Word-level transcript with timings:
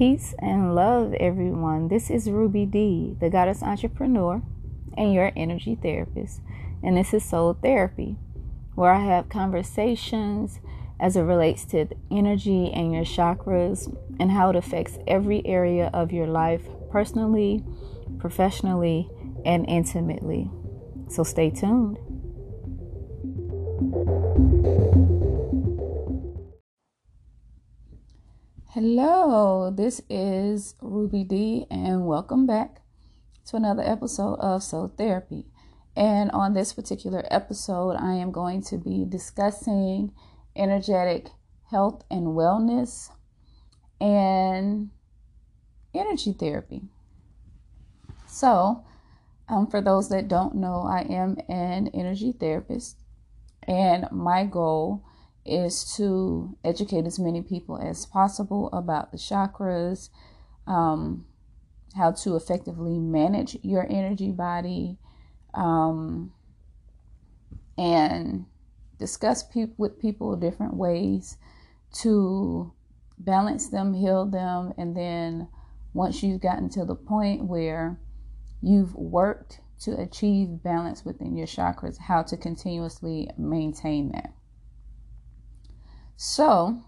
Peace 0.00 0.34
and 0.38 0.74
love, 0.74 1.12
everyone. 1.20 1.88
This 1.88 2.08
is 2.08 2.30
Ruby 2.30 2.64
D, 2.64 3.14
the 3.20 3.28
goddess 3.28 3.62
entrepreneur 3.62 4.40
and 4.96 5.12
your 5.12 5.30
energy 5.36 5.74
therapist. 5.74 6.40
And 6.82 6.96
this 6.96 7.12
is 7.12 7.22
Soul 7.22 7.58
Therapy, 7.62 8.16
where 8.74 8.92
I 8.94 9.04
have 9.04 9.28
conversations 9.28 10.58
as 10.98 11.16
it 11.16 11.20
relates 11.20 11.66
to 11.66 11.86
energy 12.10 12.72
and 12.72 12.94
your 12.94 13.04
chakras 13.04 13.94
and 14.18 14.30
how 14.30 14.48
it 14.48 14.56
affects 14.56 14.96
every 15.06 15.46
area 15.46 15.90
of 15.92 16.12
your 16.12 16.28
life 16.28 16.62
personally, 16.90 17.62
professionally, 18.18 19.10
and 19.44 19.68
intimately. 19.68 20.50
So 21.10 21.24
stay 21.24 21.50
tuned. 21.50 21.98
Hello, 28.74 29.68
this 29.68 30.00
is 30.08 30.76
Ruby 30.80 31.24
D, 31.24 31.66
and 31.72 32.06
welcome 32.06 32.46
back 32.46 32.82
to 33.46 33.56
another 33.56 33.82
episode 33.82 34.34
of 34.34 34.62
Soul 34.62 34.92
Therapy. 34.96 35.46
And 35.96 36.30
on 36.30 36.54
this 36.54 36.72
particular 36.72 37.24
episode, 37.32 37.96
I 37.96 38.14
am 38.14 38.30
going 38.30 38.62
to 38.66 38.78
be 38.78 39.04
discussing 39.04 40.12
energetic 40.54 41.30
health 41.68 42.04
and 42.12 42.28
wellness 42.28 43.10
and 44.00 44.90
energy 45.92 46.32
therapy. 46.32 46.82
So, 48.28 48.84
um, 49.48 49.66
for 49.66 49.80
those 49.80 50.10
that 50.10 50.28
don't 50.28 50.54
know, 50.54 50.82
I 50.88 51.00
am 51.12 51.38
an 51.48 51.88
energy 51.88 52.30
therapist, 52.30 53.00
and 53.66 54.06
my 54.12 54.44
goal 54.44 55.02
is 55.44 55.94
to 55.96 56.56
educate 56.64 57.06
as 57.06 57.18
many 57.18 57.42
people 57.42 57.78
as 57.78 58.06
possible 58.06 58.68
about 58.72 59.10
the 59.10 59.18
chakras, 59.18 60.10
um, 60.66 61.24
how 61.96 62.12
to 62.12 62.36
effectively 62.36 62.98
manage 62.98 63.56
your 63.62 63.86
energy 63.90 64.30
body, 64.30 64.98
um, 65.54 66.32
and 67.78 68.44
discuss 68.98 69.42
pe- 69.42 69.72
with 69.78 69.98
people 69.98 70.36
different 70.36 70.74
ways 70.74 71.38
to 71.92 72.72
balance 73.18 73.68
them, 73.68 73.94
heal 73.94 74.26
them, 74.26 74.72
and 74.76 74.96
then 74.96 75.48
once 75.94 76.22
you've 76.22 76.40
gotten 76.40 76.68
to 76.68 76.84
the 76.84 76.94
point 76.94 77.44
where 77.44 77.98
you've 78.62 78.94
worked 78.94 79.60
to 79.80 79.98
achieve 79.98 80.62
balance 80.62 81.04
within 81.04 81.36
your 81.36 81.46
chakras, 81.46 81.98
how 81.98 82.22
to 82.22 82.36
continuously 82.36 83.28
maintain 83.38 84.12
that. 84.12 84.32
So, 86.22 86.82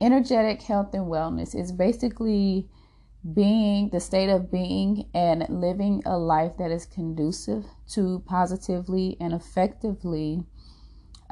energetic 0.00 0.62
health 0.62 0.94
and 0.94 1.04
wellness 1.04 1.54
is 1.54 1.70
basically 1.70 2.70
being 3.34 3.90
the 3.90 4.00
state 4.00 4.30
of 4.30 4.50
being 4.50 5.10
and 5.12 5.44
living 5.50 6.02
a 6.06 6.16
life 6.16 6.52
that 6.58 6.70
is 6.70 6.86
conducive 6.86 7.66
to 7.90 8.22
positively 8.24 9.18
and 9.20 9.34
effectively 9.34 10.46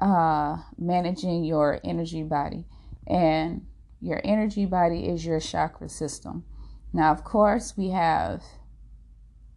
uh, 0.03 0.59
managing 0.77 1.43
your 1.43 1.81
energy 1.85 2.23
body. 2.23 2.67
And 3.07 3.65
your 4.03 4.21
energy 4.23 4.67
body 4.67 5.09
is 5.09 5.25
your 5.25 5.41
chakra 5.41 5.89
system. 5.89 6.45
Now, 6.93 7.13
of 7.13 7.25
course, 7.25 7.79
we 7.79 7.93
have 7.93 8.43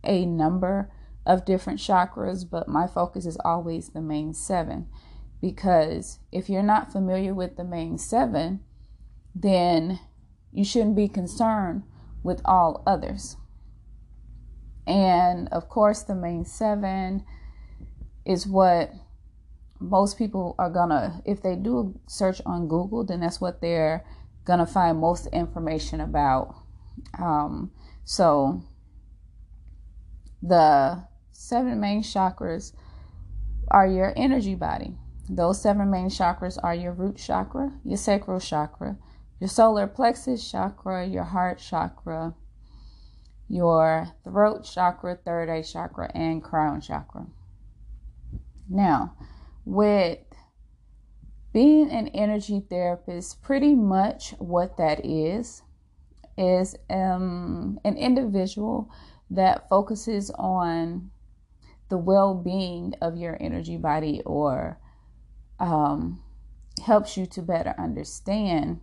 a 0.02 0.26
number 0.26 0.90
of 1.26 1.44
different 1.44 1.82
chakras, 1.82 2.50
but 2.50 2.70
my 2.70 2.88
focus 2.88 3.26
is 3.26 3.38
always 3.44 3.90
the 3.90 4.02
main 4.02 4.34
seven 4.34 4.88
because 5.44 6.20
if 6.32 6.50
you're 6.50 6.64
not 6.64 6.94
familiar 6.94 7.34
with 7.34 7.58
the 7.58 7.66
main 7.66 7.98
seven, 7.98 8.62
then 9.36 10.00
you 10.54 10.64
shouldn't 10.64 10.96
be 10.96 11.10
concerned 11.10 11.84
with 12.24 12.42
all 12.46 12.82
others. 12.88 13.36
And 14.88 15.50
of 15.50 15.68
course, 15.68 16.02
the 16.02 16.16
main 16.16 16.46
seven 16.46 17.26
is 18.26 18.48
what 18.48 18.94
most 19.82 20.18
people 20.18 20.56
are 20.58 20.70
gonna, 20.70 21.22
if 21.26 21.42
they 21.42 21.58
do 21.58 21.78
a 21.78 22.10
search 22.10 22.42
on 22.46 22.70
Google, 22.70 23.04
then 23.04 23.20
that's 23.20 23.42
what 23.42 23.60
they're 23.60 24.06
gonna 24.46 24.66
find 24.66 24.98
most 24.98 25.28
information 25.34 26.00
about. 26.00 26.56
Um, 27.20 27.70
so, 28.06 28.64
the 30.42 31.04
seven 31.34 31.82
main 31.82 32.02
chakras 32.02 32.72
are 33.68 33.86
your 33.86 34.14
energy 34.16 34.56
body. 34.56 34.96
Those 35.30 35.62
seven 35.62 35.90
main 35.90 36.10
chakras 36.10 36.58
are 36.62 36.76
your 36.76 36.92
root 36.92 37.16
chakra, 37.16 37.72
your 37.84 37.98
sacral 37.98 38.40
chakra, 38.40 38.98
your 39.40 39.48
solar 39.48 39.88
plexus 39.88 40.50
chakra, 40.50 41.06
your 41.06 41.24
heart 41.24 41.60
chakra, 41.60 42.36
your 43.48 44.10
throat 44.24 44.64
chakra, 44.64 45.16
third 45.16 45.50
eye 45.50 45.62
chakra, 45.62 46.12
and 46.14 46.44
crown 46.44 46.82
chakra. 46.82 47.28
Now, 48.70 49.16
with 49.66 50.20
being 51.54 51.90
an 51.92 52.10
energy 52.10 52.64
therapist, 52.70 53.42
pretty 53.42 53.76
much 53.76 54.32
what 54.40 54.78
that 54.78 55.06
is, 55.06 55.62
is 56.38 56.76
um, 56.90 57.80
an 57.86 57.96
individual 57.96 58.90
that 59.30 59.70
focuses 59.70 60.32
on 60.32 61.12
the 61.90 61.98
well 61.98 62.34
being 62.34 62.94
of 63.02 63.16
your 63.16 63.38
energy 63.40 63.78
body 63.78 64.22
or 64.26 64.80
um, 65.60 66.22
helps 66.86 67.18
you 67.18 67.26
to 67.26 67.42
better 67.42 67.74
understand 67.78 68.82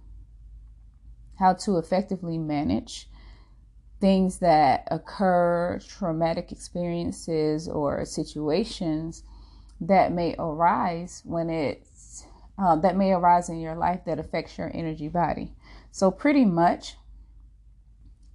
how 1.38 1.54
to 1.54 1.78
effectively 1.78 2.38
manage 2.38 3.08
things 4.00 4.38
that 4.38 4.86
occur, 4.90 5.78
traumatic 5.86 6.52
experiences, 6.52 7.68
or 7.68 8.04
situations 8.04 9.22
that 9.80 10.12
may 10.12 10.34
arise 10.38 11.22
when 11.24 11.50
it's 11.50 12.26
uh, 12.58 12.76
that 12.76 12.96
may 12.96 13.12
arise 13.12 13.48
in 13.48 13.58
your 13.58 13.74
life 13.74 14.00
that 14.04 14.18
affects 14.18 14.58
your 14.58 14.70
energy 14.74 15.08
body. 15.08 15.52
So, 15.90 16.10
pretty 16.10 16.44
much, 16.44 16.96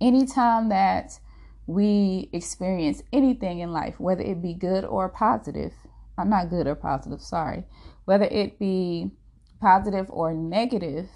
anytime 0.02 0.70
that 0.70 1.20
we 1.68 2.30
experience 2.34 3.04
anything 3.14 3.60
in 3.60 3.72
life, 3.72 4.00
whether 4.00 4.24
it 4.24 4.42
be 4.42 4.54
good 4.54 4.84
or 4.84 5.10
positive, 5.10 5.74
I'm 6.18 6.30
not 6.30 6.50
good 6.50 6.68
or 6.68 6.76
positive, 6.76 7.22
sorry, 7.22 7.66
whether 8.06 8.26
it 8.26 8.58
be 8.58 9.12
positive 9.60 10.08
or 10.10 10.34
negative, 10.34 11.10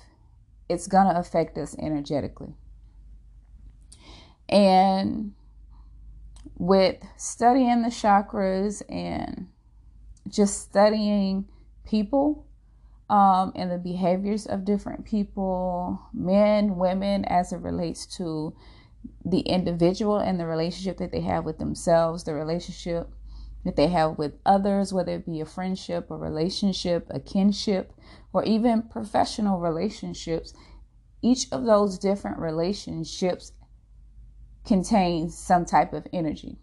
it's 0.67 0.87
going 0.87 1.07
to 1.07 1.19
affect 1.19 1.57
us 1.57 1.75
energetically. 1.79 2.53
And 4.47 5.33
with 6.57 6.97
studying 7.15 7.83
the 7.83 7.89
chakras 7.89 8.81
and 8.89 9.47
just 10.27 10.61
studying 10.61 11.47
people 11.85 12.45
um, 13.09 13.51
and 13.55 13.71
the 13.71 13.77
behaviors 13.77 14.45
of 14.45 14.65
different 14.65 15.05
people, 15.05 15.99
men, 16.13 16.77
women, 16.77 17.25
as 17.25 17.53
it 17.53 17.57
relates 17.57 18.05
to 18.17 18.55
the 19.23 19.39
individual 19.41 20.17
and 20.17 20.39
the 20.39 20.45
relationship 20.45 20.97
that 20.97 21.11
they 21.11 21.21
have 21.21 21.45
with 21.45 21.57
themselves, 21.57 22.23
the 22.23 22.33
relationship 22.33 23.09
that 23.65 23.75
they 23.75 23.87
have 23.87 24.17
with 24.17 24.39
others, 24.45 24.93
whether 24.93 25.13
it 25.13 25.25
be 25.25 25.41
a 25.41 25.45
friendship, 25.45 26.09
a 26.09 26.15
relationship, 26.15 27.07
a 27.09 27.19
kinship, 27.19 27.93
or 28.31 28.43
even 28.43 28.83
professional 28.83 29.59
relationships, 29.59 30.53
each 31.21 31.51
of 31.51 31.65
those 31.65 31.97
different 31.97 32.39
relationships 32.39 33.51
contains 34.65 35.37
some 35.37 35.65
type 35.65 35.93
of 35.93 36.07
energy. 36.13 36.57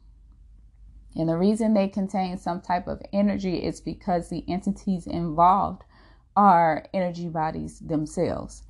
And 1.15 1.29
the 1.29 1.37
reason 1.37 1.75
they 1.75 1.89
contain 1.89 2.39
some 2.39 2.61
type 2.61 2.87
of 2.87 3.03
energy 3.13 3.65
is 3.65 3.81
because 3.81 4.29
the 4.29 4.45
entities 4.49 5.07
involved 5.07 5.83
are 6.37 6.87
energy 6.93 7.29
bodies 7.29 7.81
themselves. 7.81 8.63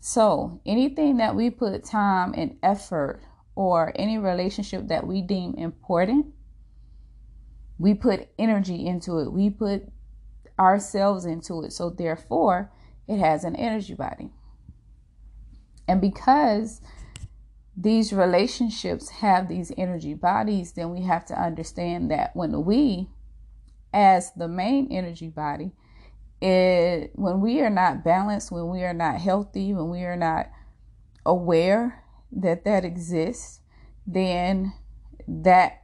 So, 0.00 0.60
anything 0.66 1.16
that 1.18 1.36
we 1.36 1.50
put 1.50 1.84
time 1.84 2.34
and 2.36 2.58
effort 2.62 3.22
or 3.54 3.92
any 3.94 4.18
relationship 4.18 4.88
that 4.88 5.06
we 5.06 5.22
deem 5.22 5.54
important 5.54 6.26
we 7.78 7.94
put 7.94 8.28
energy 8.38 8.86
into 8.86 9.18
it, 9.18 9.32
we 9.32 9.50
put 9.50 9.82
ourselves 10.58 11.24
into 11.24 11.62
it. 11.64 11.72
So, 11.72 11.90
therefore, 11.90 12.70
it 13.08 13.18
has 13.18 13.44
an 13.44 13.56
energy 13.56 13.94
body. 13.94 14.30
And 15.86 16.00
because 16.00 16.80
these 17.76 18.12
relationships 18.12 19.10
have 19.10 19.48
these 19.48 19.72
energy 19.76 20.14
bodies, 20.14 20.72
then 20.72 20.90
we 20.90 21.02
have 21.02 21.24
to 21.26 21.40
understand 21.40 22.10
that 22.10 22.34
when 22.34 22.64
we, 22.64 23.08
as 23.92 24.32
the 24.32 24.48
main 24.48 24.88
energy 24.90 25.28
body, 25.28 25.72
it, 26.40 27.10
when 27.14 27.40
we 27.40 27.60
are 27.60 27.70
not 27.70 28.04
balanced, 28.04 28.52
when 28.52 28.68
we 28.68 28.82
are 28.82 28.94
not 28.94 29.20
healthy, 29.20 29.74
when 29.74 29.90
we 29.90 30.02
are 30.02 30.16
not 30.16 30.50
aware 31.26 32.04
that 32.30 32.64
that 32.64 32.84
exists, 32.84 33.60
then 34.06 34.72
that 35.26 35.83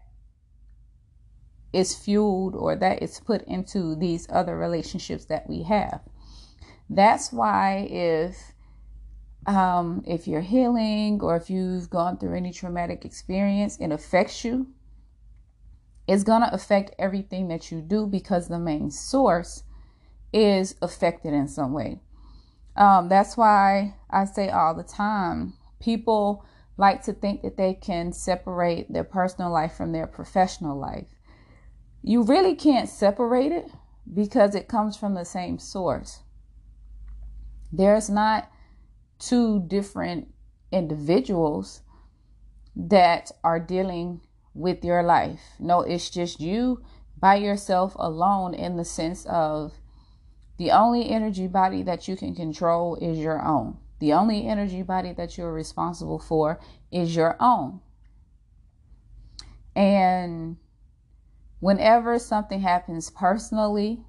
is 1.72 1.94
fueled 1.94 2.54
or 2.54 2.76
that 2.76 3.02
is 3.02 3.20
put 3.20 3.42
into 3.42 3.94
these 3.94 4.26
other 4.30 4.56
relationships 4.56 5.26
that 5.26 5.48
we 5.48 5.62
have. 5.62 6.00
That's 6.88 7.32
why 7.32 7.86
if 7.90 8.52
um, 9.46 10.02
if 10.06 10.28
you're 10.28 10.42
healing 10.42 11.20
or 11.22 11.36
if 11.36 11.48
you've 11.48 11.88
gone 11.88 12.18
through 12.18 12.36
any 12.36 12.52
traumatic 12.52 13.04
experience, 13.04 13.78
it 13.80 13.90
affects 13.90 14.44
you. 14.44 14.68
It's 16.06 16.24
to 16.42 16.52
affect 16.52 16.94
everything 16.98 17.48
that 17.48 17.70
you 17.70 17.80
do 17.80 18.06
because 18.06 18.48
the 18.48 18.58
main 18.58 18.90
source 18.90 19.62
is 20.32 20.74
affected 20.82 21.32
in 21.32 21.48
some 21.48 21.72
way. 21.72 22.00
Um, 22.76 23.08
that's 23.08 23.36
why 23.36 23.94
I 24.10 24.24
say 24.24 24.48
all 24.48 24.74
the 24.74 24.82
time 24.82 25.54
people 25.80 26.44
like 26.76 27.02
to 27.04 27.12
think 27.12 27.42
that 27.42 27.56
they 27.56 27.74
can 27.74 28.12
separate 28.12 28.92
their 28.92 29.04
personal 29.04 29.50
life 29.50 29.74
from 29.74 29.92
their 29.92 30.06
professional 30.06 30.78
life. 30.78 31.06
You 32.02 32.22
really 32.22 32.54
can't 32.54 32.88
separate 32.88 33.52
it 33.52 33.70
because 34.12 34.54
it 34.54 34.68
comes 34.68 34.96
from 34.96 35.14
the 35.14 35.24
same 35.24 35.58
source. 35.58 36.20
There's 37.72 38.10
not 38.10 38.50
two 39.18 39.60
different 39.66 40.28
individuals 40.72 41.82
that 42.74 43.30
are 43.44 43.60
dealing 43.60 44.20
with 44.54 44.84
your 44.84 45.02
life. 45.02 45.40
No, 45.58 45.82
it's 45.82 46.10
just 46.10 46.40
you 46.40 46.82
by 47.18 47.36
yourself 47.36 47.94
alone 47.96 48.54
in 48.54 48.76
the 48.76 48.84
sense 48.84 49.26
of 49.26 49.74
the 50.56 50.70
only 50.70 51.10
energy 51.10 51.46
body 51.46 51.82
that 51.82 52.08
you 52.08 52.16
can 52.16 52.34
control 52.34 52.96
is 52.96 53.18
your 53.18 53.44
own. 53.44 53.78
The 54.00 54.14
only 54.14 54.46
energy 54.46 54.82
body 54.82 55.12
that 55.12 55.36
you're 55.36 55.52
responsible 55.52 56.18
for 56.18 56.58
is 56.90 57.14
your 57.14 57.36
own. 57.38 57.80
And 59.76 60.56
whenever 61.60 62.18
something 62.18 62.60
happens 62.60 63.10
personally, 63.10 64.02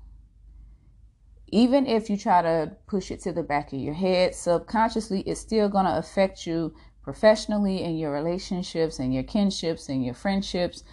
even 1.49 1.85
if 1.85 2.09
you 2.09 2.17
try 2.17 2.41
to 2.41 2.71
push 2.87 3.11
it 3.11 3.19
to 3.21 3.33
the 3.33 3.43
back 3.43 3.73
of 3.73 3.79
your 3.79 3.93
head, 3.93 4.33
subconsciously, 4.33 5.21
it's 5.21 5.41
still 5.41 5.67
going 5.67 5.85
to 5.85 5.97
affect 5.97 6.47
you 6.47 6.73
professionally 7.03 7.83
in 7.83 7.97
your 7.97 8.11
relationships 8.11 8.99
and 8.99 9.13
your 9.13 9.23
kinships 9.23 9.89
and 9.89 10.05
your 10.05 10.13
friendships 10.13 10.83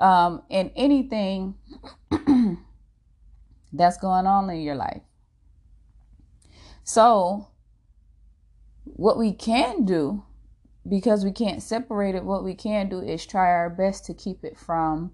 um, 0.00 0.42
and 0.50 0.70
anything 0.74 1.54
that's 3.72 3.98
going 3.98 4.26
on 4.26 4.48
in 4.48 4.60
your 4.62 4.74
life. 4.74 5.02
So, 6.82 7.48
what 8.84 9.18
we 9.18 9.32
can 9.32 9.84
do, 9.84 10.24
because 10.88 11.24
we 11.24 11.32
can't 11.32 11.62
separate 11.62 12.14
it, 12.14 12.24
what 12.24 12.44
we 12.44 12.54
can 12.54 12.88
do 12.88 13.00
is 13.00 13.26
try 13.26 13.50
our 13.50 13.68
best 13.68 14.06
to 14.06 14.14
keep 14.14 14.44
it 14.44 14.56
from 14.56 15.12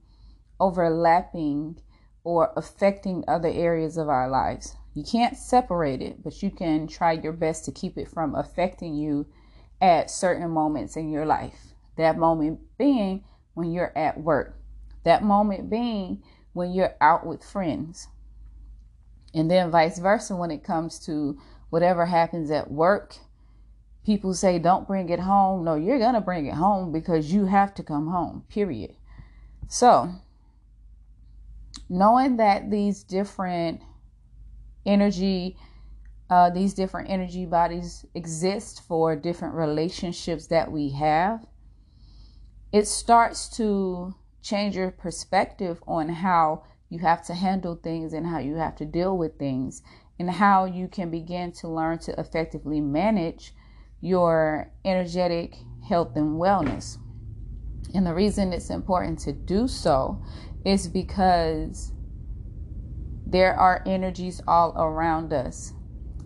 overlapping 0.62 1.76
or 2.22 2.52
affecting 2.56 3.24
other 3.26 3.48
areas 3.48 3.96
of 3.96 4.08
our 4.08 4.30
lives. 4.30 4.76
You 4.94 5.02
can't 5.02 5.36
separate 5.36 6.00
it, 6.00 6.22
but 6.22 6.40
you 6.40 6.52
can 6.52 6.86
try 6.86 7.12
your 7.12 7.32
best 7.32 7.64
to 7.64 7.72
keep 7.72 7.98
it 7.98 8.08
from 8.08 8.36
affecting 8.36 8.94
you 8.94 9.26
at 9.80 10.08
certain 10.08 10.48
moments 10.50 10.96
in 10.96 11.10
your 11.10 11.26
life. 11.26 11.74
That 11.96 12.16
moment 12.16 12.60
being 12.78 13.24
when 13.54 13.72
you're 13.72 13.92
at 13.98 14.20
work, 14.20 14.56
that 15.02 15.24
moment 15.24 15.68
being 15.68 16.22
when 16.52 16.72
you're 16.72 16.94
out 17.00 17.26
with 17.26 17.44
friends, 17.44 18.06
and 19.34 19.50
then 19.50 19.72
vice 19.72 19.98
versa 19.98 20.36
when 20.36 20.52
it 20.52 20.62
comes 20.62 21.04
to 21.06 21.38
whatever 21.70 22.06
happens 22.06 22.52
at 22.52 22.70
work. 22.70 23.16
People 24.04 24.34
say, 24.34 24.58
don't 24.58 24.86
bring 24.86 25.08
it 25.08 25.20
home. 25.20 25.64
No, 25.64 25.74
you're 25.74 25.98
going 25.98 26.14
to 26.14 26.20
bring 26.20 26.46
it 26.46 26.54
home 26.54 26.92
because 26.92 27.32
you 27.32 27.46
have 27.46 27.74
to 27.74 27.82
come 27.82 28.08
home, 28.08 28.44
period. 28.48 28.94
So, 29.68 30.12
knowing 31.92 32.38
that 32.38 32.70
these 32.70 33.04
different 33.04 33.82
energy, 34.86 35.58
uh, 36.30 36.48
these 36.48 36.72
different 36.72 37.10
energy 37.10 37.44
bodies 37.44 38.06
exist 38.14 38.80
for 38.88 39.14
different 39.14 39.54
relationships 39.54 40.46
that 40.46 40.72
we 40.72 40.88
have, 40.88 41.44
it 42.72 42.86
starts 42.86 43.46
to 43.58 44.14
change 44.40 44.74
your 44.74 44.90
perspective 44.90 45.82
on 45.86 46.08
how 46.08 46.64
you 46.88 46.98
have 46.98 47.22
to 47.26 47.34
handle 47.34 47.76
things 47.76 48.14
and 48.14 48.26
how 48.26 48.38
you 48.38 48.56
have 48.56 48.74
to 48.74 48.86
deal 48.86 49.16
with 49.18 49.38
things 49.38 49.82
and 50.18 50.30
how 50.30 50.64
you 50.64 50.88
can 50.88 51.10
begin 51.10 51.52
to 51.52 51.68
learn 51.68 51.98
to 51.98 52.18
effectively 52.18 52.80
manage 52.80 53.52
your 54.00 54.72
energetic 54.86 55.56
health 55.86 56.16
and 56.16 56.40
wellness. 56.40 56.96
And 57.94 58.06
the 58.06 58.14
reason 58.14 58.54
it's 58.54 58.70
important 58.70 59.18
to 59.20 59.32
do 59.32 59.68
so 59.68 60.22
is 60.64 60.88
because 60.88 61.92
there 63.26 63.54
are 63.54 63.82
energies 63.86 64.40
all 64.46 64.74
around 64.76 65.32
us. 65.32 65.72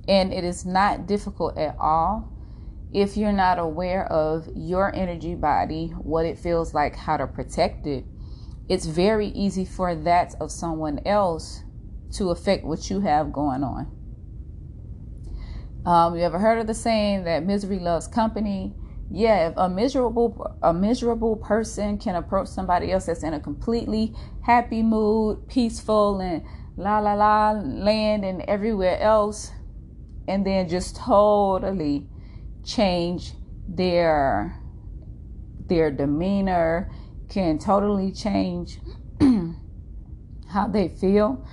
And 0.08 0.32
it 0.32 0.44
is 0.44 0.64
not 0.64 1.06
difficult 1.06 1.58
at 1.58 1.76
all 1.80 2.36
if 2.92 3.16
you're 3.16 3.32
not 3.32 3.58
aware 3.58 4.10
of 4.10 4.48
your 4.54 4.94
energy 4.94 5.34
body, 5.34 5.88
what 5.98 6.24
it 6.24 6.38
feels 6.38 6.72
like, 6.72 6.96
how 6.96 7.16
to 7.16 7.26
protect 7.26 7.86
it, 7.86 8.04
it's 8.68 8.86
very 8.86 9.28
easy 9.28 9.64
for 9.64 9.94
that 9.94 10.34
of 10.40 10.50
someone 10.50 11.00
else 11.04 11.62
to 12.12 12.30
affect 12.30 12.64
what 12.64 12.88
you 12.88 13.00
have 13.00 13.32
going 13.32 13.62
on. 13.62 13.92
Um, 15.84 16.16
you 16.16 16.22
ever 16.22 16.38
heard 16.38 16.58
of 16.58 16.66
the 16.66 16.74
saying 16.74 17.24
that 17.24 17.44
misery 17.44 17.78
loves 17.78 18.08
company? 18.08 18.74
Yeah, 19.10 19.48
if 19.50 19.54
a 19.56 19.68
miserable 19.68 20.58
a 20.62 20.72
miserable 20.74 21.36
person 21.36 21.98
can 21.98 22.16
approach 22.16 22.48
somebody 22.48 22.90
else 22.90 23.06
that's 23.06 23.22
in 23.22 23.34
a 23.34 23.40
completely 23.40 24.14
happy 24.42 24.82
mood, 24.82 25.48
peaceful 25.48 26.20
and 26.20 26.44
la 26.76 26.98
la 26.98 27.14
la 27.14 27.52
land 27.52 28.24
and 28.24 28.42
everywhere 28.42 28.98
else, 29.00 29.52
and 30.26 30.44
then 30.44 30.68
just 30.68 30.96
totally 30.96 32.08
change 32.64 33.32
their 33.68 34.60
their 35.68 35.90
demeanor, 35.90 36.90
can 37.28 37.58
totally 37.58 38.10
change 38.12 38.80
how 40.48 40.66
they 40.66 40.88
feel. 40.88 41.46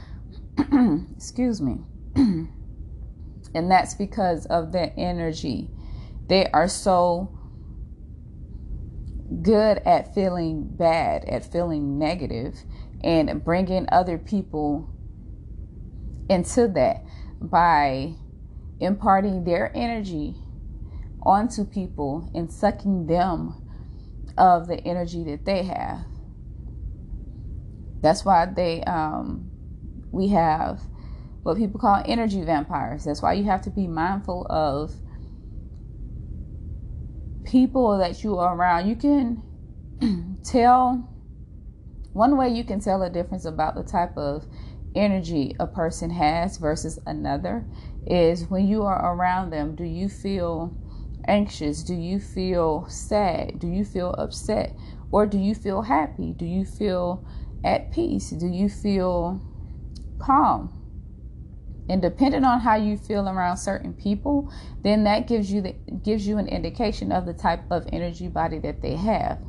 Excuse 1.15 1.61
me. 1.61 1.79
and 2.15 3.71
that's 3.71 3.94
because 3.95 4.45
of 4.47 4.71
their 4.71 4.91
energy. 4.97 5.69
They 6.27 6.47
are 6.47 6.67
so 6.67 7.38
good 9.41 9.80
at 9.85 10.13
feeling 10.13 10.68
bad, 10.68 11.25
at 11.25 11.50
feeling 11.51 11.97
negative, 11.97 12.56
and 13.03 13.44
bringing 13.44 13.88
other 13.91 14.18
people 14.18 14.89
into 16.30 16.68
that 16.69 17.03
by 17.41 18.13
imparting 18.79 19.43
their 19.43 19.72
energy 19.75 20.36
onto 21.22 21.65
people 21.65 22.29
and 22.34 22.51
sucking 22.51 23.08
them 23.08 23.55
of 24.38 24.67
the 24.67 24.77
energy 24.86 25.24
that 25.24 25.46
they 25.46 25.63
have. 25.63 26.05
That's 28.01 28.25
why 28.25 28.46
they 28.46 28.84
um, 28.84 29.50
we 30.12 30.29
have 30.29 30.81
what 31.43 31.58
people 31.58 31.79
call 31.79 32.01
energy 32.05 32.41
vampires. 32.41 33.05
That's 33.05 33.22
why 33.22 33.34
you 33.34 33.46
have 33.46 33.62
to 33.63 33.69
be 33.69 33.88
mindful 33.88 34.46
of 34.50 34.93
people 37.53 38.00
that 38.00 38.24
you 38.24 38.36
are 38.39 38.57
around. 38.57 38.89
You 38.89 38.95
can 38.95 40.39
tell 40.43 41.07
one 42.12 42.36
way 42.36 42.50
you 42.50 42.63
can 42.63 42.79
tell 42.79 43.03
a 43.03 43.12
difference 43.12 43.45
about 43.45 43.75
the 43.75 43.83
type 43.83 44.17
of 44.17 44.48
energy 44.95 45.55
a 45.60 45.67
person 45.67 46.10
has 46.10 46.57
versus 46.57 46.98
another 47.05 47.63
is 48.07 48.48
when 48.50 48.67
you 48.67 48.81
are 48.81 49.15
around 49.15 49.51
them, 49.51 49.75
do 49.75 49.83
you 49.83 50.10
feel 50.10 50.75
anxious? 51.27 51.83
Do 51.83 51.93
you 51.93 52.19
feel 52.19 52.88
sad? 52.89 53.60
Do 53.60 53.67
you 53.67 53.86
feel 53.86 54.15
upset? 54.17 54.75
Or 55.12 55.27
do 55.27 55.38
you 55.38 55.53
feel 55.53 55.83
happy? 55.83 56.33
Do 56.33 56.45
you 56.45 56.65
feel 56.65 57.24
at 57.63 57.91
peace? 57.91 58.31
Do 58.31 58.48
you 58.48 58.67
feel 58.67 59.39
calm? 60.17 60.83
And 61.90 62.02
depending 62.02 62.46
on 62.46 62.62
how 62.62 62.75
you 62.75 62.98
feel 62.98 63.28
around 63.28 63.58
certain 63.58 63.94
people, 63.94 64.52
then 64.84 65.04
that 65.04 65.28
gives 65.28 65.52
you 65.52 65.62
the, 65.62 65.75
gives 66.04 66.25
you 66.25 66.38
an 66.38 66.48
indication 66.48 67.12
of 67.12 67.25
the 67.25 67.34
type 67.34 67.63
of 67.70 67.86
energy 67.92 68.28
body 68.28 68.60
that 68.60 68.82
they 68.82 68.96
have. 68.96 69.40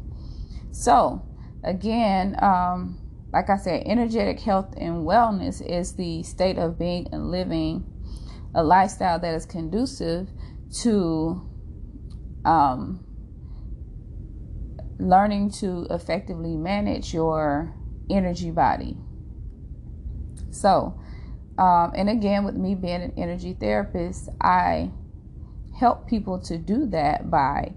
So, 0.73 1.23
again, 1.63 2.37
um, 2.43 2.99
like 3.33 3.51
I 3.51 3.57
said, 3.57 3.85
energetic 3.87 4.41
health 4.41 4.75
and 4.77 5.07
wellness 5.07 5.65
is 5.65 5.95
the 5.95 6.23
state 6.25 6.59
of 6.59 6.79
being 6.79 7.09
and 7.13 7.31
living 7.31 7.85
a 8.55 8.63
lifestyle 8.63 9.19
that 9.21 9.35
is 9.35 9.47
conducive 9.47 10.29
to 10.83 11.49
um, 12.45 13.05
learning 14.99 15.51
to 15.51 15.87
effectively 15.91 16.57
manage 16.57 17.13
your 17.15 17.75
energy 18.11 18.51
body. 18.51 18.97
So, 20.51 21.01
um, 21.59 21.93
and 21.95 22.09
again, 22.09 22.45
with 22.45 22.57
me 22.57 22.75
being 22.75 23.03
an 23.03 23.13
energy 23.17 23.57
therapist, 23.59 24.29
I 24.41 24.91
help 25.79 26.09
people 26.09 26.41
to 26.41 26.59
do 26.59 26.87
that 26.87 27.31
by 27.31 27.75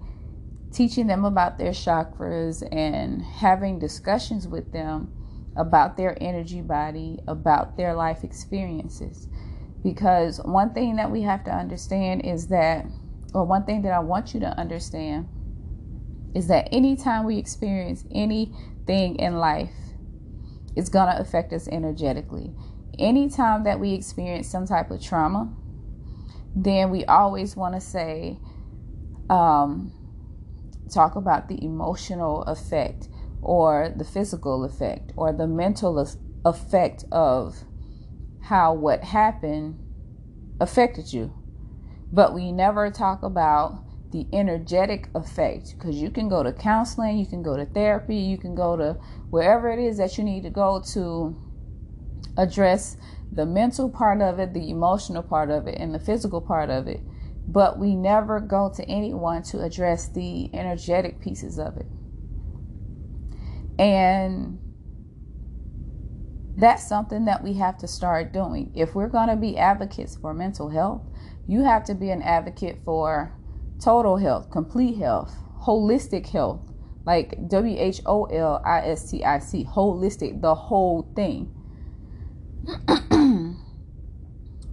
teaching 0.72 1.06
them 1.06 1.24
about 1.24 1.58
their 1.58 1.70
chakras 1.70 2.66
and 2.74 3.22
having 3.22 3.78
discussions 3.78 4.46
with 4.46 4.72
them 4.72 5.12
about 5.56 5.96
their 5.96 6.16
energy 6.20 6.60
body, 6.60 7.18
about 7.26 7.76
their 7.76 7.94
life 7.94 8.22
experiences. 8.22 9.28
Because 9.82 10.40
one 10.44 10.74
thing 10.74 10.96
that 10.96 11.10
we 11.10 11.22
have 11.22 11.44
to 11.44 11.50
understand 11.50 12.24
is 12.24 12.48
that 12.48 12.86
or 13.34 13.44
one 13.44 13.64
thing 13.64 13.82
that 13.82 13.92
I 13.92 13.98
want 13.98 14.34
you 14.34 14.40
to 14.40 14.58
understand 14.58 15.28
is 16.34 16.48
that 16.48 16.68
anytime 16.72 17.24
we 17.24 17.38
experience 17.38 18.04
anything 18.10 19.16
in 19.16 19.36
life, 19.36 19.72
it's 20.76 20.88
going 20.88 21.14
to 21.14 21.20
affect 21.20 21.52
us 21.52 21.68
energetically. 21.68 22.52
Anytime 22.98 23.64
that 23.64 23.78
we 23.78 23.92
experience 23.92 24.48
some 24.48 24.66
type 24.66 24.90
of 24.90 25.02
trauma, 25.02 25.52
then 26.54 26.90
we 26.90 27.04
always 27.04 27.56
want 27.56 27.74
to 27.74 27.80
say, 27.80 28.38
um, 29.30 29.92
talk 30.92 31.16
about 31.16 31.48
the 31.48 31.62
emotional 31.64 32.42
effect 32.44 33.08
or 33.42 33.92
the 33.96 34.04
physical 34.04 34.64
effect 34.64 35.12
or 35.16 35.32
the 35.32 35.46
mental 35.46 36.04
effect 36.44 37.04
of 37.12 37.56
how 38.42 38.72
what 38.72 39.04
happened 39.04 39.78
affected 40.60 41.12
you. 41.12 41.32
But 42.10 42.34
we 42.34 42.50
never 42.52 42.90
talk 42.90 43.22
about 43.22 43.84
the 44.10 44.26
energetic 44.32 45.08
effect 45.14 45.74
because 45.76 45.96
you 45.96 46.10
can 46.10 46.28
go 46.28 46.42
to 46.42 46.52
counseling, 46.52 47.18
you 47.18 47.26
can 47.26 47.42
go 47.42 47.56
to 47.56 47.66
therapy, 47.66 48.16
you 48.16 48.38
can 48.38 48.54
go 48.54 48.76
to 48.76 48.94
wherever 49.28 49.70
it 49.70 49.78
is 49.78 49.98
that 49.98 50.16
you 50.16 50.24
need 50.24 50.42
to 50.44 50.50
go 50.50 50.82
to 50.94 51.36
address 52.38 52.96
the 53.30 53.44
mental 53.44 53.90
part 53.90 54.22
of 54.22 54.38
it, 54.38 54.54
the 54.54 54.70
emotional 54.70 55.22
part 55.22 55.50
of 55.50 55.66
it, 55.66 55.78
and 55.78 55.94
the 55.94 55.98
physical 55.98 56.40
part 56.40 56.70
of 56.70 56.86
it. 56.86 57.00
But 57.46 57.78
we 57.78 57.94
never 57.94 58.40
go 58.40 58.72
to 58.74 58.84
anyone 58.88 59.42
to 59.44 59.60
address 59.60 60.08
the 60.08 60.50
energetic 60.54 61.20
pieces 61.20 61.58
of 61.58 61.76
it. 61.76 61.86
And 63.78 64.58
that's 66.56 66.86
something 66.86 67.24
that 67.26 67.44
we 67.44 67.54
have 67.54 67.78
to 67.78 67.86
start 67.86 68.32
doing. 68.32 68.72
If 68.74 68.94
we're 68.94 69.08
going 69.08 69.28
to 69.28 69.36
be 69.36 69.56
advocates 69.56 70.16
for 70.16 70.34
mental 70.34 70.70
health, 70.70 71.02
you 71.46 71.62
have 71.62 71.84
to 71.84 71.94
be 71.94 72.10
an 72.10 72.22
advocate 72.22 72.80
for 72.84 73.32
total 73.80 74.16
health, 74.16 74.50
complete 74.50 74.98
health, 74.98 75.34
holistic 75.62 76.28
health, 76.28 76.60
like 77.06 77.48
W 77.48 77.76
H 77.78 78.02
O 78.04 78.24
L 78.24 78.60
I 78.64 78.80
S 78.80 79.10
T 79.10 79.24
I 79.24 79.38
C, 79.38 79.64
holistic, 79.64 80.40
the 80.42 80.54
whole 80.54 81.10
thing. 81.14 81.54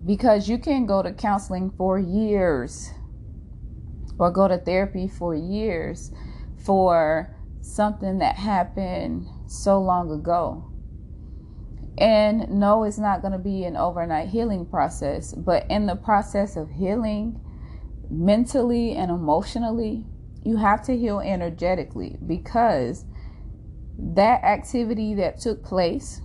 because 0.05 0.47
you 0.47 0.57
can 0.57 0.85
go 0.85 1.01
to 1.01 1.11
counseling 1.11 1.71
for 1.77 1.97
years 1.99 2.91
or 4.17 4.31
go 4.31 4.47
to 4.47 4.57
therapy 4.57 5.07
for 5.07 5.35
years 5.35 6.11
for 6.57 7.35
something 7.61 8.19
that 8.19 8.35
happened 8.35 9.27
so 9.47 9.79
long 9.79 10.11
ago. 10.11 10.71
And 11.97 12.49
no, 12.59 12.83
it's 12.83 12.97
not 12.97 13.21
going 13.21 13.33
to 13.33 13.39
be 13.39 13.63
an 13.63 13.77
overnight 13.77 14.29
healing 14.29 14.65
process, 14.65 15.33
but 15.33 15.65
in 15.69 15.85
the 15.85 15.95
process 15.95 16.57
of 16.57 16.69
healing, 16.69 17.39
mentally 18.09 18.91
and 18.93 19.09
emotionally, 19.09 20.05
you 20.43 20.57
have 20.57 20.83
to 20.83 20.97
heal 20.97 21.19
energetically 21.19 22.17
because 22.25 23.05
that 23.97 24.43
activity 24.43 25.15
that 25.15 25.39
took 25.39 25.63
place 25.63 26.21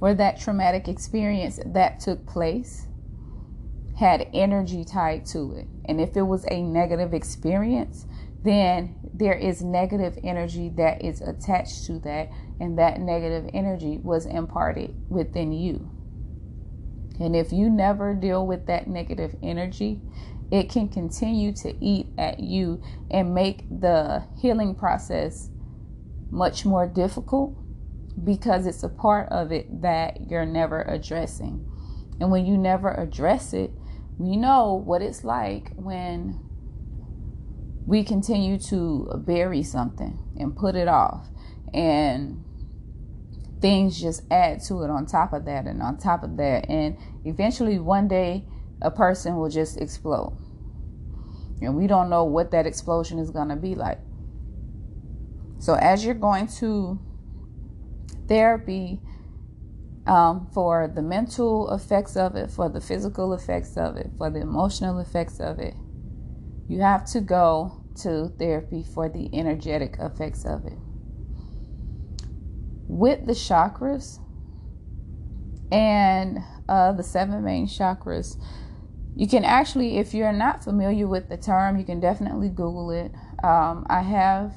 or 0.00 0.14
that 0.14 0.40
traumatic 0.40 0.88
experience 0.88 1.58
that 1.66 2.00
took 2.00 2.26
place 2.26 2.86
had 3.98 4.28
energy 4.32 4.84
tied 4.84 5.26
to 5.26 5.54
it. 5.56 5.66
And 5.86 6.00
if 6.00 6.16
it 6.16 6.22
was 6.22 6.44
a 6.50 6.62
negative 6.62 7.12
experience, 7.12 8.06
then 8.44 8.94
there 9.12 9.34
is 9.34 9.62
negative 9.62 10.16
energy 10.22 10.68
that 10.76 11.02
is 11.04 11.20
attached 11.20 11.86
to 11.86 11.98
that, 12.00 12.30
and 12.60 12.78
that 12.78 13.00
negative 13.00 13.50
energy 13.52 13.98
was 13.98 14.26
imparted 14.26 14.94
within 15.08 15.52
you. 15.52 15.90
And 17.18 17.34
if 17.34 17.52
you 17.52 17.68
never 17.68 18.14
deal 18.14 18.46
with 18.46 18.66
that 18.66 18.86
negative 18.86 19.34
energy, 19.42 20.00
it 20.52 20.70
can 20.70 20.88
continue 20.88 21.52
to 21.54 21.74
eat 21.84 22.06
at 22.16 22.38
you 22.38 22.80
and 23.10 23.34
make 23.34 23.68
the 23.68 24.24
healing 24.40 24.76
process 24.76 25.50
much 26.30 26.64
more 26.64 26.86
difficult 26.86 27.56
because 28.24 28.66
it's 28.66 28.82
a 28.82 28.88
part 28.88 29.28
of 29.30 29.52
it 29.52 29.82
that 29.82 30.30
you're 30.30 30.46
never 30.46 30.82
addressing. 30.82 31.64
And 32.20 32.30
when 32.30 32.46
you 32.46 32.56
never 32.56 32.92
address 32.92 33.52
it, 33.52 33.70
we 34.18 34.36
know 34.36 34.74
what 34.74 35.02
it's 35.02 35.24
like 35.24 35.72
when 35.76 36.40
we 37.86 38.04
continue 38.04 38.58
to 38.58 39.22
bury 39.26 39.62
something 39.62 40.18
and 40.36 40.56
put 40.56 40.74
it 40.74 40.88
off 40.88 41.28
and 41.72 42.44
things 43.60 44.00
just 44.00 44.22
add 44.30 44.62
to 44.62 44.82
it 44.82 44.90
on 44.90 45.06
top 45.06 45.32
of 45.32 45.44
that 45.44 45.66
and 45.66 45.80
on 45.82 45.96
top 45.96 46.22
of 46.22 46.36
that 46.36 46.68
and 46.68 46.96
eventually 47.24 47.78
one 47.78 48.06
day 48.08 48.44
a 48.82 48.90
person 48.90 49.36
will 49.36 49.48
just 49.48 49.80
explode. 49.80 50.36
And 51.60 51.76
we 51.76 51.86
don't 51.86 52.08
know 52.08 52.24
what 52.24 52.50
that 52.52 52.66
explosion 52.66 53.18
is 53.18 53.30
going 53.30 53.48
to 53.48 53.56
be 53.56 53.74
like. 53.74 53.98
So, 55.58 55.74
as 55.74 56.04
you're 56.04 56.14
going 56.14 56.46
to 56.58 57.00
therapy 58.28 59.00
um, 60.06 60.48
for 60.52 60.90
the 60.92 61.02
mental 61.02 61.72
effects 61.72 62.16
of 62.16 62.34
it, 62.34 62.50
for 62.50 62.68
the 62.68 62.80
physical 62.80 63.34
effects 63.34 63.76
of 63.76 63.96
it, 63.96 64.10
for 64.16 64.30
the 64.30 64.40
emotional 64.40 64.98
effects 65.00 65.38
of 65.40 65.58
it, 65.58 65.74
you 66.68 66.80
have 66.80 67.04
to 67.12 67.20
go 67.20 67.84
to 68.02 68.32
therapy 68.38 68.84
for 68.94 69.08
the 69.08 69.28
energetic 69.32 69.96
effects 69.98 70.44
of 70.44 70.64
it. 70.64 70.78
With 72.86 73.26
the 73.26 73.32
chakras 73.32 74.18
and 75.70 76.38
uh, 76.68 76.92
the 76.92 77.02
seven 77.02 77.44
main 77.44 77.66
chakras, 77.66 78.40
you 79.14 79.26
can 79.26 79.44
actually, 79.44 79.98
if 79.98 80.14
you're 80.14 80.32
not 80.32 80.62
familiar 80.62 81.06
with 81.06 81.28
the 81.28 81.36
term, 81.36 81.76
you 81.76 81.84
can 81.84 82.00
definitely 82.00 82.48
Google 82.48 82.90
it. 82.90 83.12
Um, 83.42 83.84
I 83.90 84.00
have 84.02 84.54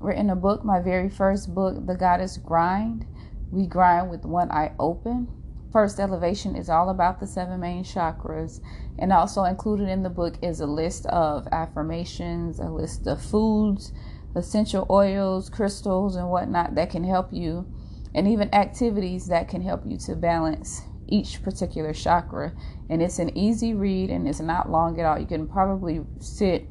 written 0.00 0.30
a 0.30 0.36
book, 0.36 0.64
my 0.64 0.80
very 0.80 1.08
first 1.08 1.54
book, 1.54 1.86
The 1.86 1.94
Goddess 1.94 2.36
Grind. 2.36 3.06
We 3.50 3.66
grind 3.66 4.10
with 4.10 4.24
one 4.24 4.50
eye 4.50 4.72
open. 4.78 5.28
First 5.72 6.00
Elevation 6.00 6.56
is 6.56 6.70
all 6.70 6.88
about 6.88 7.20
the 7.20 7.26
seven 7.26 7.60
main 7.60 7.84
chakras. 7.84 8.60
And 8.98 9.12
also 9.12 9.44
included 9.44 9.88
in 9.88 10.02
the 10.02 10.10
book 10.10 10.36
is 10.42 10.60
a 10.60 10.66
list 10.66 11.06
of 11.06 11.46
affirmations, 11.52 12.58
a 12.58 12.70
list 12.70 13.06
of 13.06 13.22
foods, 13.22 13.92
essential 14.34 14.86
oils, 14.90 15.50
crystals, 15.50 16.16
and 16.16 16.30
whatnot 16.30 16.74
that 16.74 16.90
can 16.90 17.04
help 17.04 17.32
you, 17.32 17.66
and 18.14 18.26
even 18.28 18.54
activities 18.54 19.26
that 19.26 19.48
can 19.48 19.62
help 19.62 19.82
you 19.84 19.96
to 19.98 20.14
balance 20.14 20.82
each 21.08 21.42
particular 21.42 21.92
chakra. 21.92 22.52
And 22.88 23.02
it's 23.02 23.18
an 23.18 23.36
easy 23.36 23.74
read 23.74 24.10
and 24.10 24.28
it's 24.28 24.40
not 24.40 24.70
long 24.70 24.98
at 25.00 25.06
all. 25.06 25.18
You 25.18 25.26
can 25.26 25.46
probably 25.46 26.02
sit 26.20 26.68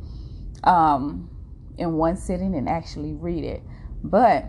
um, 0.64 1.30
in 1.78 1.94
one 1.94 2.16
sitting 2.18 2.56
and 2.56 2.68
actually 2.68 3.14
read 3.14 3.44
it. 3.44 3.64
But 4.04 4.46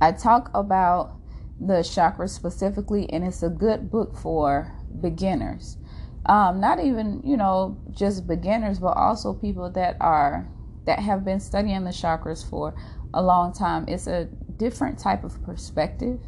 I 0.00 0.12
talk 0.12 0.50
about 0.54 1.16
the 1.60 1.80
chakras 1.80 2.30
specifically, 2.30 3.08
and 3.10 3.24
it's 3.24 3.42
a 3.42 3.48
good 3.48 3.90
book 3.90 4.16
for 4.16 4.72
beginners. 5.00 5.78
Um, 6.26 6.60
not 6.60 6.80
even, 6.80 7.20
you 7.24 7.36
know, 7.36 7.78
just 7.90 8.26
beginners, 8.26 8.78
but 8.78 8.96
also 8.96 9.34
people 9.34 9.70
that 9.70 9.96
are 10.00 10.48
that 10.86 10.98
have 10.98 11.24
been 11.24 11.40
studying 11.40 11.84
the 11.84 11.90
chakras 11.90 12.48
for 12.48 12.74
a 13.14 13.22
long 13.22 13.52
time. 13.52 13.86
It's 13.88 14.06
a 14.06 14.26
different 14.56 14.98
type 14.98 15.24
of 15.24 15.42
perspective 15.42 16.20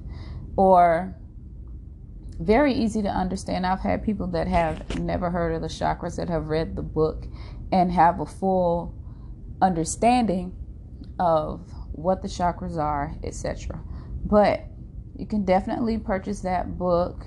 or 0.57 1.15
very 2.41 2.73
easy 2.73 3.03
to 3.03 3.09
understand. 3.09 3.67
I've 3.67 3.81
had 3.81 4.05
people 4.05 4.27
that 4.29 4.47
have 4.47 4.99
never 4.99 5.31
heard 5.31 5.55
of 5.55 5.63
the 5.63 5.69
chakras 5.69 6.17
that 6.17 6.29
have 6.29 6.47
read 6.47 6.77
the 6.77 6.83
book 6.83 7.27
and 7.73 7.93
have 7.93 8.21
a 8.21 8.27
full 8.27 8.95
understanding 9.61 10.55
of 11.19 11.61
what 11.93 12.23
the 12.23 12.29
chakras 12.29 12.77
are, 12.77 13.15
etc. 13.25 13.81
But 14.25 14.65
you 15.17 15.27
can 15.27 15.45
definitely 15.45 15.99
purchase 15.99 16.41
that 16.41 16.79
book, 16.79 17.25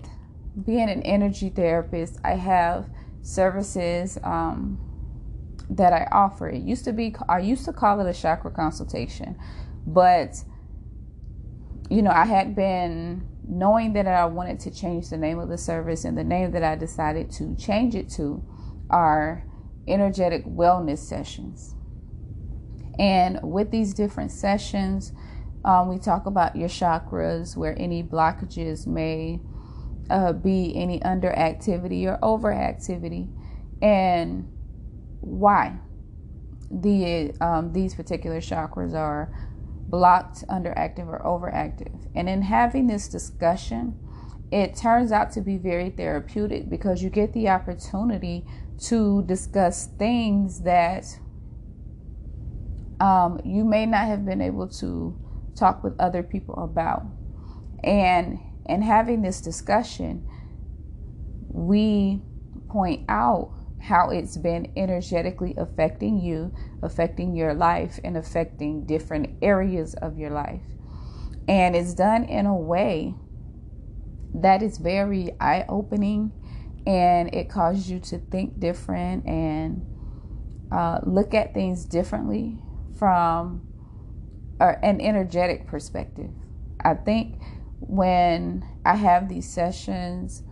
being 0.65 0.89
an 0.89 1.01
energy 1.03 1.49
therapist, 1.49 2.19
I 2.23 2.31
have 2.31 2.89
services 3.21 4.17
um, 4.23 4.77
that 5.69 5.93
I 5.93 6.07
offer. 6.11 6.49
It 6.49 6.63
used 6.63 6.83
to 6.85 6.93
be, 6.93 7.15
I 7.29 7.39
used 7.39 7.65
to 7.65 7.73
call 7.73 8.05
it 8.05 8.09
a 8.09 8.19
chakra 8.19 8.51
consultation, 8.51 9.37
but 9.87 10.43
you 11.89 12.01
know, 12.01 12.11
I 12.11 12.25
had 12.25 12.55
been 12.55 13.27
knowing 13.51 13.91
that 13.91 14.07
I 14.07 14.25
wanted 14.25 14.61
to 14.61 14.71
change 14.71 15.09
the 15.09 15.17
name 15.17 15.37
of 15.37 15.49
the 15.49 15.57
service, 15.57 16.05
and 16.05 16.17
the 16.17 16.23
name 16.23 16.51
that 16.51 16.63
I 16.63 16.75
decided 16.75 17.29
to 17.33 17.53
change 17.57 17.95
it 17.95 18.09
to 18.11 18.43
are 18.89 19.45
energetic 19.87 20.45
wellness 20.45 20.99
sessions. 20.99 21.75
And 22.97 23.39
with 23.43 23.69
these 23.69 23.93
different 23.93 24.31
sessions, 24.31 25.11
um, 25.65 25.89
we 25.89 25.99
talk 25.99 26.25
about 26.25 26.55
your 26.55 26.69
chakras, 26.69 27.57
where 27.57 27.77
any 27.77 28.01
blockages 28.01 28.87
may 28.87 29.41
uh, 30.09 30.31
be 30.31 30.73
any 30.75 31.01
underactivity 31.01 32.05
or 32.05 32.17
overactivity, 32.23 33.29
and 33.81 34.49
why 35.19 35.77
the 36.71 37.33
um, 37.41 37.73
these 37.73 37.95
particular 37.95 38.39
chakras 38.39 38.93
are 38.93 39.50
blocked, 39.91 40.47
underactive, 40.47 41.07
or 41.07 41.19
overactive. 41.19 42.07
And 42.15 42.27
in 42.29 42.41
having 42.41 42.87
this 42.87 43.09
discussion, 43.09 43.99
it 44.51 44.75
turns 44.75 45.11
out 45.11 45.31
to 45.33 45.41
be 45.41 45.57
very 45.57 45.89
therapeutic 45.89 46.69
because 46.69 47.03
you 47.03 47.09
get 47.09 47.33
the 47.33 47.49
opportunity 47.49 48.45
to 48.87 49.23
discuss 49.23 49.87
things 49.99 50.61
that 50.61 51.05
um, 52.99 53.39
you 53.43 53.63
may 53.63 53.85
not 53.85 54.07
have 54.07 54.25
been 54.25 54.41
able 54.41 54.67
to 54.67 55.17
talk 55.55 55.83
with 55.83 55.99
other 55.99 56.23
people 56.23 56.55
about. 56.55 57.03
And 57.83 58.39
in 58.67 58.81
having 58.81 59.21
this 59.21 59.41
discussion, 59.41 60.27
we 61.49 62.21
point 62.69 63.05
out 63.09 63.51
how 63.81 64.09
it's 64.09 64.37
been 64.37 64.71
energetically 64.75 65.55
affecting 65.57 66.19
you, 66.19 66.53
affecting 66.81 67.35
your 67.35 67.53
life, 67.53 67.99
and 68.03 68.15
affecting 68.15 68.85
different 68.85 69.37
areas 69.41 69.95
of 69.95 70.17
your 70.17 70.29
life. 70.29 70.61
And 71.47 71.75
it's 71.75 71.93
done 71.93 72.23
in 72.23 72.45
a 72.45 72.55
way 72.55 73.15
that 74.33 74.61
is 74.61 74.77
very 74.77 75.31
eye 75.39 75.65
opening 75.67 76.31
and 76.85 77.33
it 77.33 77.49
causes 77.49 77.89
you 77.89 77.99
to 77.99 78.17
think 78.17 78.59
different 78.59 79.25
and 79.25 79.85
uh, 80.71 80.99
look 81.03 81.33
at 81.33 81.53
things 81.53 81.85
differently 81.85 82.57
from 82.97 83.67
uh, 84.59 84.73
an 84.81 85.01
energetic 85.01 85.67
perspective. 85.67 86.31
I 86.83 86.93
think 86.95 87.41
when 87.79 88.63
I 88.85 88.95
have 88.95 89.27
these 89.27 89.51
sessions 89.51 90.43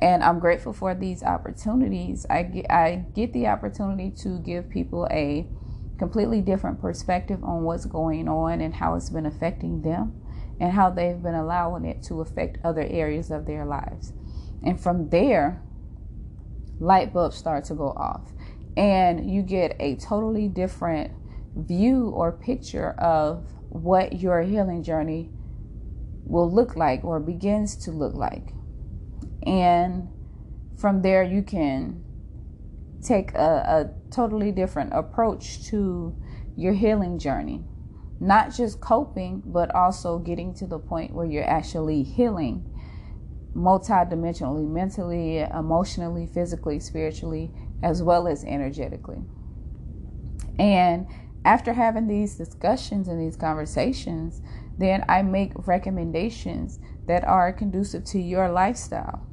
and 0.00 0.22
I'm 0.22 0.38
grateful 0.38 0.72
for 0.72 0.94
these 0.94 1.22
opportunities, 1.22 2.26
I 2.30 2.42
get, 2.42 2.70
I 2.70 3.06
get 3.14 3.32
the 3.32 3.46
opportunity 3.48 4.10
to 4.22 4.38
give 4.40 4.70
people 4.70 5.06
a 5.10 5.46
completely 5.98 6.40
different 6.40 6.80
perspective 6.80 7.42
on 7.42 7.64
what's 7.64 7.84
going 7.84 8.28
on 8.28 8.60
and 8.60 8.74
how 8.74 8.94
it's 8.94 9.10
been 9.10 9.26
affecting 9.26 9.82
them 9.82 10.20
and 10.60 10.72
how 10.72 10.90
they've 10.90 11.20
been 11.22 11.34
allowing 11.34 11.84
it 11.84 12.02
to 12.04 12.20
affect 12.20 12.58
other 12.64 12.86
areas 12.88 13.30
of 13.30 13.46
their 13.46 13.64
lives. 13.64 14.12
And 14.64 14.80
from 14.80 15.10
there, 15.10 15.62
light 16.80 17.12
bulbs 17.12 17.36
start 17.36 17.64
to 17.66 17.74
go 17.74 17.88
off, 17.90 18.32
and 18.76 19.30
you 19.30 19.42
get 19.42 19.76
a 19.80 19.96
totally 19.96 20.48
different 20.48 21.12
view 21.56 22.10
or 22.10 22.32
picture 22.32 22.90
of 22.92 23.44
what 23.68 24.20
your 24.20 24.42
healing 24.42 24.82
journey 24.82 25.30
will 26.24 26.50
look 26.50 26.76
like 26.76 27.04
or 27.04 27.20
begins 27.20 27.76
to 27.84 27.90
look 27.90 28.14
like. 28.14 28.52
And 29.44 30.08
from 30.76 31.02
there, 31.02 31.22
you 31.22 31.42
can 31.42 32.04
take 33.02 33.32
a, 33.34 33.38
a 33.38 34.10
totally 34.10 34.52
different 34.52 34.92
approach 34.92 35.64
to 35.66 36.16
your 36.56 36.72
healing 36.72 37.18
journey. 37.18 37.64
Not 38.20 38.52
just 38.52 38.80
coping, 38.80 39.42
but 39.44 39.72
also 39.74 40.18
getting 40.18 40.52
to 40.54 40.66
the 40.66 40.78
point 40.78 41.14
where 41.14 41.26
you're 41.26 41.48
actually 41.48 42.02
healing 42.02 42.64
multidimensionally, 43.54 44.68
mentally, 44.68 45.38
emotionally, 45.38 46.26
physically, 46.26 46.80
spiritually, 46.80 47.50
as 47.82 48.02
well 48.02 48.26
as 48.26 48.44
energetically. 48.44 49.18
And 50.58 51.06
after 51.44 51.72
having 51.72 52.08
these 52.08 52.36
discussions 52.36 53.08
and 53.08 53.20
these 53.20 53.36
conversations, 53.36 54.42
then 54.76 55.04
I 55.08 55.22
make 55.22 55.52
recommendations 55.66 56.78
that 57.08 57.24
are 57.24 57.52
conducive 57.52 58.04
to 58.04 58.18
your 58.18 58.50
lifestyle. 58.50 59.26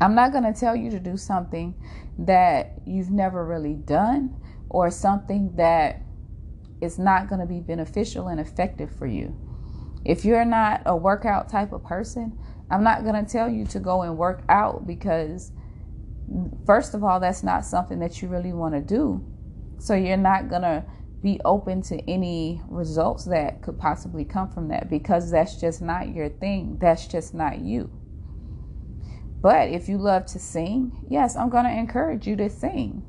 I'm 0.00 0.14
not 0.14 0.32
going 0.32 0.44
to 0.44 0.58
tell 0.58 0.76
you 0.76 0.90
to 0.90 1.00
do 1.00 1.16
something 1.16 1.74
that 2.18 2.74
you've 2.86 3.10
never 3.10 3.44
really 3.44 3.74
done 3.74 4.36
or 4.68 4.90
something 4.90 5.54
that 5.56 6.02
is 6.80 6.98
not 6.98 7.28
going 7.28 7.40
to 7.40 7.46
be 7.46 7.60
beneficial 7.60 8.28
and 8.28 8.40
effective 8.40 8.94
for 8.96 9.06
you. 9.06 9.34
If 10.04 10.24
you're 10.24 10.44
not 10.44 10.82
a 10.86 10.96
workout 10.96 11.48
type 11.48 11.72
of 11.72 11.82
person, 11.82 12.38
I'm 12.70 12.84
not 12.84 13.04
going 13.04 13.24
to 13.24 13.30
tell 13.30 13.48
you 13.48 13.64
to 13.66 13.80
go 13.80 14.02
and 14.02 14.16
work 14.16 14.44
out 14.48 14.86
because, 14.86 15.52
first 16.64 16.94
of 16.94 17.02
all, 17.02 17.18
that's 17.18 17.42
not 17.42 17.64
something 17.64 17.98
that 18.00 18.20
you 18.20 18.28
really 18.28 18.52
want 18.52 18.74
to 18.74 18.80
do. 18.80 19.24
So 19.78 19.94
you're 19.94 20.16
not 20.16 20.48
going 20.48 20.62
to 20.62 20.84
be 21.26 21.40
open 21.44 21.82
to 21.82 21.98
any 22.08 22.62
results 22.68 23.24
that 23.24 23.60
could 23.60 23.76
possibly 23.76 24.24
come 24.24 24.48
from 24.48 24.68
that 24.68 24.88
because 24.88 25.28
that's 25.28 25.60
just 25.60 25.82
not 25.82 26.14
your 26.14 26.28
thing. 26.28 26.78
That's 26.80 27.08
just 27.08 27.34
not 27.34 27.58
you. 27.58 27.90
But 29.42 29.70
if 29.70 29.88
you 29.88 29.98
love 29.98 30.26
to 30.26 30.38
sing, 30.38 31.04
yes, 31.10 31.34
I'm 31.34 31.48
going 31.48 31.64
to 31.64 31.72
encourage 31.72 32.28
you 32.28 32.36
to 32.36 32.48
sing 32.48 33.04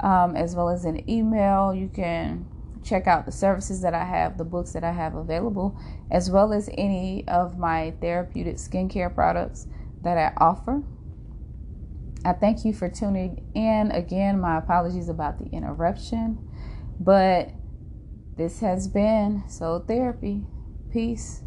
um, 0.00 0.36
as 0.36 0.54
well 0.54 0.68
as 0.68 0.84
an 0.84 1.08
email. 1.08 1.72
You 1.72 1.88
can 1.88 2.44
check 2.82 3.06
out 3.06 3.24
the 3.24 3.32
services 3.32 3.80
that 3.80 3.94
I 3.94 4.04
have, 4.04 4.36
the 4.36 4.44
books 4.44 4.74
that 4.74 4.84
I 4.84 4.92
have 4.92 5.14
available, 5.14 5.80
as 6.10 6.30
well 6.30 6.52
as 6.52 6.68
any 6.76 7.26
of 7.26 7.56
my 7.56 7.94
therapeutic 8.02 8.56
skincare 8.56 9.14
products 9.14 9.66
that 10.02 10.18
I 10.18 10.34
offer. 10.36 10.82
I 12.22 12.34
thank 12.34 12.66
you 12.66 12.74
for 12.74 12.90
tuning 12.90 13.50
in. 13.54 13.90
Again, 13.92 14.38
my 14.38 14.58
apologies 14.58 15.08
about 15.08 15.38
the 15.38 15.46
interruption, 15.46 16.46
but 17.00 17.50
this 18.36 18.60
has 18.60 18.88
been 18.88 19.42
Soul 19.48 19.78
Therapy. 19.78 20.44
Peace. 20.94 21.42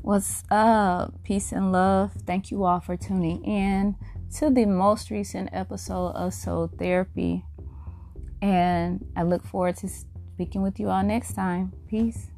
What's 0.00 0.44
up? 0.48 1.24
Peace 1.24 1.50
and 1.50 1.72
love. 1.72 2.12
Thank 2.24 2.52
you 2.52 2.62
all 2.62 2.78
for 2.78 2.96
tuning 2.96 3.44
in 3.44 3.96
to 4.36 4.50
the 4.50 4.64
most 4.64 5.10
recent 5.10 5.50
episode 5.52 6.10
of 6.10 6.32
Soul 6.32 6.70
Therapy. 6.78 7.44
And 8.40 9.04
I 9.16 9.24
look 9.24 9.44
forward 9.44 9.76
to 9.78 9.88
speaking 9.88 10.62
with 10.62 10.78
you 10.78 10.88
all 10.88 11.02
next 11.02 11.34
time. 11.34 11.72
Peace. 11.88 12.30